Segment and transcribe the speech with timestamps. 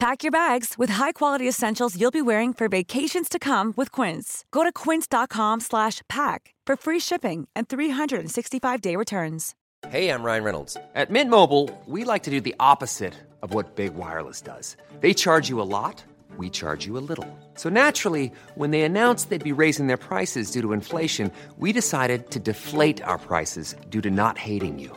[0.00, 4.44] Pack your bags with high-quality essentials you'll be wearing for vacations to come with Quince.
[4.52, 9.54] Go to quince.com/pack for free shipping and 365-day returns.
[9.88, 10.76] Hey, I'm Ryan Reynolds.
[10.94, 14.76] At Mint Mobile, we like to do the opposite of what Big Wireless does.
[15.00, 16.04] They charge you a lot,
[16.36, 17.26] we charge you a little.
[17.54, 22.30] So naturally, when they announced they'd be raising their prices due to inflation, we decided
[22.30, 24.96] to deflate our prices due to not hating you.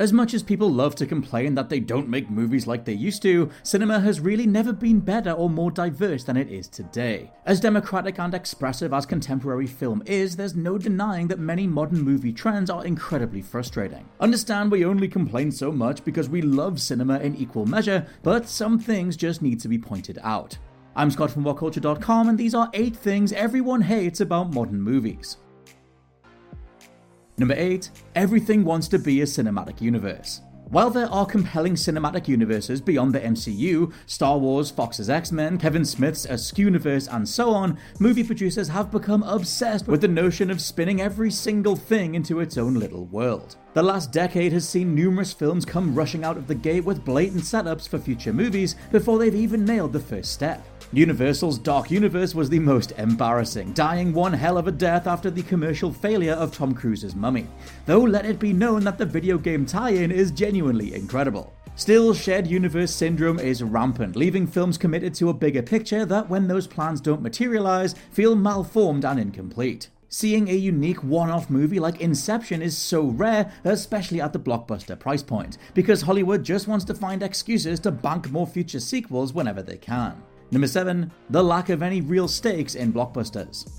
[0.00, 3.20] As much as people love to complain that they don't make movies like they used
[3.20, 7.30] to, cinema has really never been better or more diverse than it is today.
[7.44, 12.32] As democratic and expressive as contemporary film is, there's no denying that many modern movie
[12.32, 14.08] trends are incredibly frustrating.
[14.20, 18.78] Understand we only complain so much because we love cinema in equal measure, but some
[18.78, 20.56] things just need to be pointed out.
[20.96, 25.36] I'm Scott from WhatCulture.com, and these are 8 things everyone hates about modern movies.
[27.40, 27.90] Number 8.
[28.16, 30.42] Everything wants to be a cinematic universe.
[30.68, 35.86] While there are compelling cinematic universes beyond the MCU, Star Wars, Fox's X Men, Kevin
[35.86, 41.00] Smith's Askewniverse, and so on, movie producers have become obsessed with the notion of spinning
[41.00, 43.56] every single thing into its own little world.
[43.72, 47.44] The last decade has seen numerous films come rushing out of the gate with blatant
[47.44, 50.62] setups for future movies before they've even nailed the first step.
[50.92, 55.44] Universal's Dark Universe was the most embarrassing, dying one hell of a death after the
[55.44, 57.46] commercial failure of Tom Cruise's Mummy.
[57.86, 61.54] Though let it be known that the video game tie in is genuinely incredible.
[61.76, 66.48] Still, shared universe syndrome is rampant, leaving films committed to a bigger picture that, when
[66.48, 69.90] those plans don't materialize, feel malformed and incomplete.
[70.08, 74.98] Seeing a unique one off movie like Inception is so rare, especially at the blockbuster
[74.98, 79.62] price point, because Hollywood just wants to find excuses to bank more future sequels whenever
[79.62, 80.20] they can.
[80.52, 81.12] Number 7.
[81.30, 83.70] The lack of any real stakes in blockbusters.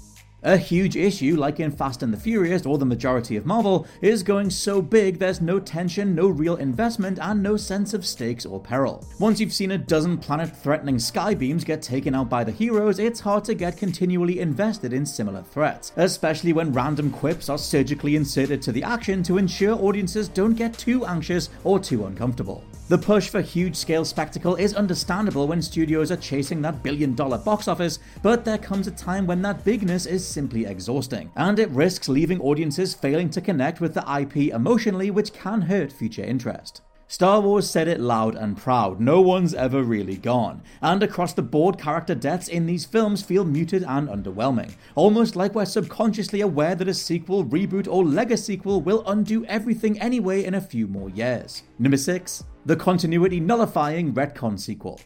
[0.44, 4.24] A huge issue, like in Fast and the Furious or the majority of Marvel, is
[4.24, 8.60] going so big there's no tension, no real investment, and no sense of stakes or
[8.60, 9.06] peril.
[9.20, 13.20] Once you've seen a dozen planet threatening skybeams get taken out by the heroes, it's
[13.20, 18.64] hard to get continually invested in similar threats, especially when random quips are surgically inserted
[18.64, 22.64] to the action to ensure audiences don't get too anxious or too uncomfortable.
[22.92, 27.38] The push for huge scale spectacle is understandable when studios are chasing that billion dollar
[27.38, 31.70] box office, but there comes a time when that bigness is simply exhausting, and it
[31.70, 36.82] risks leaving audiences failing to connect with the IP emotionally, which can hurt future interest.
[37.12, 40.62] Star Wars said it loud and proud no one's ever really gone.
[40.82, 44.72] And across the board, character deaths in these films feel muted and underwhelming.
[44.96, 50.00] Almost like we're subconsciously aware that a sequel, reboot, or Lego sequel will undo everything
[50.00, 51.64] anyway in a few more years.
[51.80, 52.46] Number 6.
[52.66, 55.02] The continuity nullifying retcon sequel.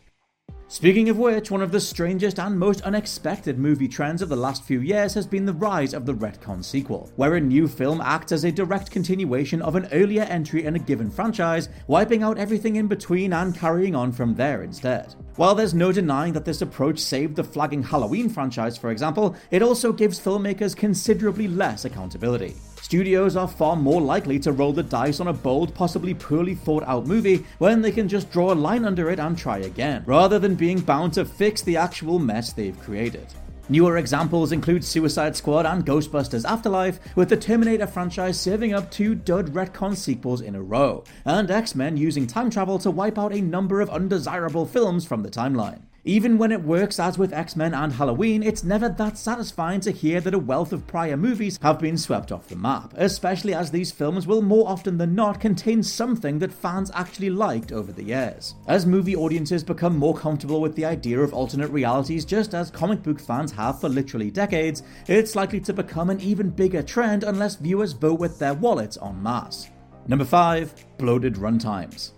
[0.67, 4.63] Speaking of which, one of the strangest and most unexpected movie trends of the last
[4.63, 8.31] few years has been the rise of the retcon sequel, where a new film acts
[8.31, 12.77] as a direct continuation of an earlier entry in a given franchise, wiping out everything
[12.77, 15.13] in between and carrying on from there instead.
[15.35, 19.61] While there's no denying that this approach saved the flagging Halloween franchise, for example, it
[19.61, 22.55] also gives filmmakers considerably less accountability.
[22.85, 26.83] Studios are far more likely to roll the dice on a bold, possibly poorly thought
[26.83, 30.37] out movie when they can just draw a line under it and try again, rather
[30.37, 33.25] than being bound to fix the actual mess they've created.
[33.69, 39.15] Newer examples include Suicide Squad and Ghostbusters Afterlife, with the Terminator franchise serving up two
[39.15, 43.33] dud retcon sequels in a row, and X Men using time travel to wipe out
[43.33, 45.81] a number of undesirable films from the timeline.
[46.07, 49.89] Even when it works as with X Men and Halloween, it's never that satisfying to
[49.89, 53.71] hear that a wealth of prior movies have been swept off the map, especially as
[53.71, 58.03] these films will more often than not contain something that fans actually liked over the
[58.03, 58.53] years.
[58.67, 63.01] As movie audiences become more comfortable with the idea of alternate realities, just as comic
[63.01, 67.55] book fans have for literally decades, it's likely to become an even bigger trend unless
[67.55, 69.71] viewers vote with their wallets en masse.
[70.07, 72.11] Number 5 Bloated runtimes.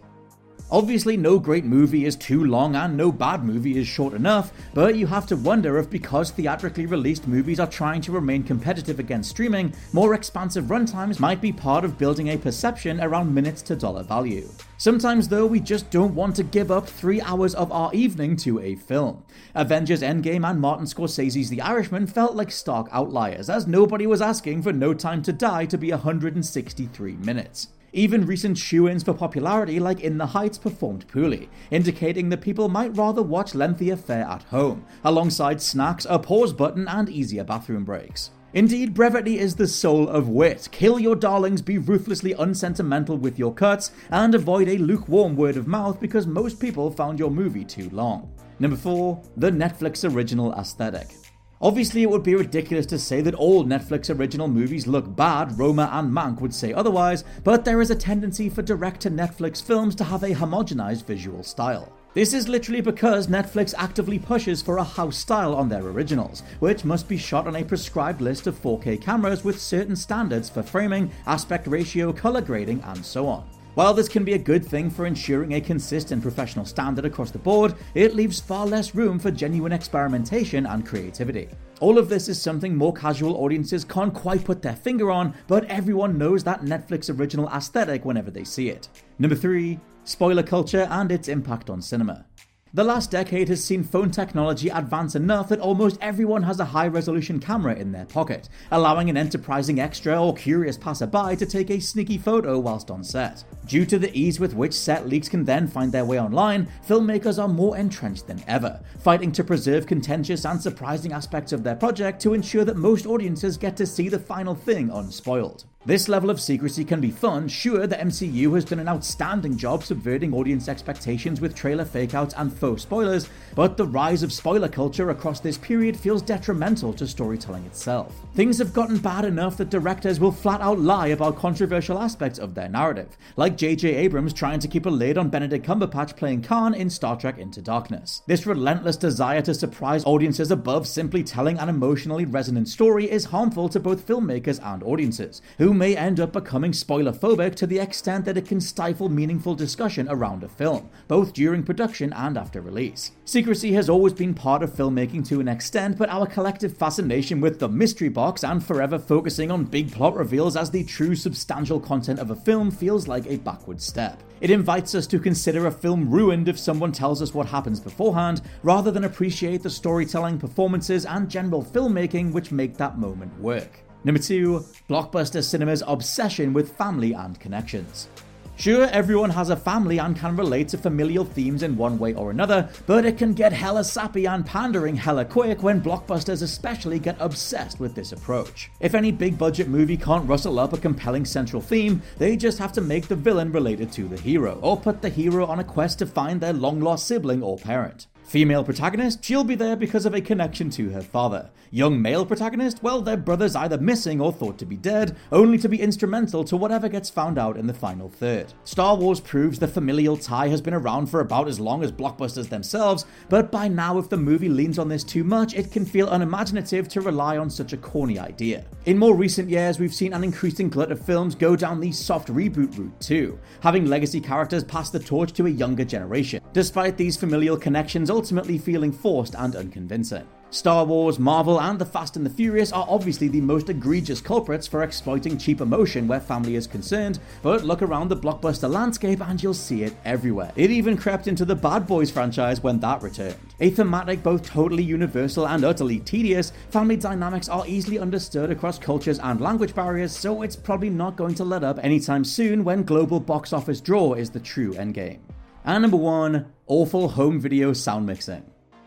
[0.70, 4.98] Obviously, no great movie is too long and no bad movie is short enough, but
[4.98, 9.30] you have to wonder if because theatrically released movies are trying to remain competitive against
[9.30, 14.04] streaming, more expansive runtimes might be part of building a perception around minutes to dollar
[14.04, 14.50] value.
[14.78, 18.60] Sometimes, though, we just don't want to give up three hours of our evening to
[18.60, 19.24] a film.
[19.56, 24.64] Avengers Endgame and Martin Scorsese's The Irishman felt like stark outliers, as nobody was asking
[24.64, 27.70] for No Time to Die to be 163 minutes.
[27.98, 32.70] Even recent shoe ins for popularity, like In the Heights, performed poorly, indicating that people
[32.70, 37.84] might rather watch lengthier fare at home, alongside snacks, a pause button, and easier bathroom
[37.84, 38.30] breaks.
[38.54, 40.70] Indeed, brevity is the soul of wit.
[40.72, 45.66] Kill your darlings, be ruthlessly unsentimental with your cuts, and avoid a lukewarm word of
[45.66, 48.32] mouth because most people found your movie too long.
[48.60, 49.20] Number 4.
[49.38, 51.16] The Netflix Original Aesthetic.
[51.60, 55.90] Obviously, it would be ridiculous to say that all Netflix original movies look bad, Roma
[55.92, 59.96] and Mank would say otherwise, but there is a tendency for direct to Netflix films
[59.96, 61.92] to have a homogenized visual style.
[62.14, 66.86] This is literally because Netflix actively pushes for a house style on their originals, which
[66.86, 71.12] must be shot on a prescribed list of 4K cameras with certain standards for framing,
[71.26, 73.48] aspect ratio, color grading, and so on.
[73.78, 77.38] While this can be a good thing for ensuring a consistent professional standard across the
[77.38, 81.48] board, it leaves far less room for genuine experimentation and creativity.
[81.80, 85.64] All of this is something more casual audiences can't quite put their finger on, but
[85.66, 88.90] everyone knows that Netflix original aesthetic whenever they see it.
[89.20, 89.80] Number 3.
[90.06, 92.26] Spoiler culture and its impact on cinema.
[92.74, 96.88] The last decade has seen phone technology advance enough that almost everyone has a high
[96.88, 101.80] resolution camera in their pocket, allowing an enterprising extra or curious passerby to take a
[101.80, 103.46] sneaky photo whilst on set.
[103.68, 107.42] Due to the ease with which set leaks can then find their way online, filmmakers
[107.42, 112.22] are more entrenched than ever, fighting to preserve contentious and surprising aspects of their project
[112.22, 115.64] to ensure that most audiences get to see the final thing unspoiled.
[115.88, 117.48] This level of secrecy can be fun.
[117.48, 122.52] Sure, the MCU has done an outstanding job subverting audience expectations with trailer fakeouts and
[122.52, 127.64] faux spoilers, but the rise of spoiler culture across this period feels detrimental to storytelling
[127.64, 128.14] itself.
[128.34, 132.54] Things have gotten bad enough that directors will flat out lie about controversial aspects of
[132.54, 133.96] their narrative, like J.J.
[133.96, 137.62] Abrams trying to keep a lid on Benedict Cumberbatch playing Khan in Star Trek Into
[137.62, 138.24] Darkness.
[138.28, 143.70] This relentless desire to surprise audiences above simply telling an emotionally resonant story is harmful
[143.70, 148.26] to both filmmakers and audiences, who may end up becoming spoiler phobic to the extent
[148.26, 153.12] that it can stifle meaningful discussion around a film, both during production and after release.
[153.26, 157.60] Secrecy has always been part of filmmaking to an extent, but our collective fascination with
[157.60, 162.20] the mystery box and forever focusing on big plot reveals as the true substantial content
[162.20, 164.22] of a film feels like a backward step.
[164.42, 168.42] It invites us to consider a film ruined if someone tells us what happens beforehand,
[168.64, 173.87] rather than appreciate the storytelling, performances, and general filmmaking which make that moment work.
[174.08, 178.08] Number two, blockbuster cinema's obsession with family and connections.
[178.56, 182.32] Sure, everyone has a family and can relate to familial themes in one way or
[182.32, 187.18] another, but it can get hella sappy and pandering hella quick when blockbusters especially get
[187.20, 188.72] obsessed with this approach.
[188.80, 192.72] If any big budget movie can't rustle up a compelling central theme, they just have
[192.74, 196.00] to make the villain related to the hero, or put the hero on a quest
[196.00, 198.08] to find their long lost sibling or parent.
[198.28, 201.50] Female protagonist, she'll be there because of a connection to her father.
[201.72, 205.70] Young male protagonist, well, their brother's either missing or thought to be dead, only to
[205.70, 208.54] be instrumental to whatever gets found out in the final third.
[208.66, 212.50] Star Wars proves the familial tie has been around for about as long as blockbusters
[212.50, 216.10] themselves, but by now, if the movie leans on this too much, it can feel
[216.10, 218.66] unimaginative to rely on such a corny idea.
[218.86, 222.28] In more recent years, we've seen an increasing glut of films go down the soft
[222.28, 226.44] reboot route too, having legacy characters pass the torch to a younger generation.
[226.52, 230.28] Despite these familial connections, ultimately feeling forced and unconvincing.
[230.50, 234.66] Star Wars, Marvel, and The Fast and the Furious are obviously the most egregious culprits
[234.66, 239.44] for exploiting cheap emotion where family is concerned, but look around the blockbuster landscape and
[239.44, 240.52] you'll see it everywhere.
[240.56, 243.36] It even crept into the Bad Boys franchise when that returned.
[243.60, 249.20] A thematic both totally universal and utterly tedious, family dynamics are easily understood across cultures
[249.20, 253.20] and language barriers, so it's probably not going to let up anytime soon when global
[253.20, 255.20] box office draw is the true endgame.
[255.68, 258.42] And number one, awful home video sound mixing.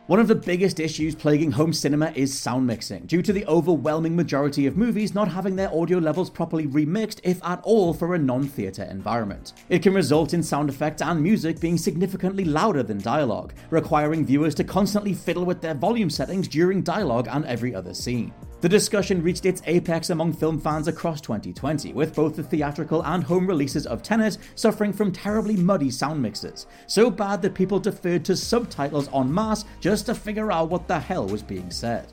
[0.07, 4.17] One of the biggest issues plaguing home cinema is sound mixing, due to the overwhelming
[4.17, 8.19] majority of movies not having their audio levels properly remixed, if at all, for a
[8.19, 9.53] non theatre environment.
[9.69, 14.55] It can result in sound effects and music being significantly louder than dialogue, requiring viewers
[14.55, 18.33] to constantly fiddle with their volume settings during dialogue and every other scene.
[18.61, 23.25] The discussion reached its apex among film fans across 2020, with both the theatrical and
[23.25, 28.23] home releases of Tenet suffering from terribly muddy sound mixes, so bad that people deferred
[28.27, 32.13] to subtitles en masse just to figure out what the hell was being said.